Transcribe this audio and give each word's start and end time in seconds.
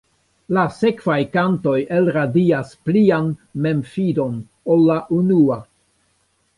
La 0.57 0.61
sekvaj 0.77 1.17
kantoj 1.35 1.75
elradias 1.99 2.73
plian 2.89 3.31
memfidon, 3.69 4.43
ol 4.73 4.87
la 4.93 5.01
unua. 5.23 5.65